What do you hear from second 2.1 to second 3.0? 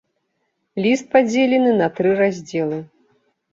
раздзелы.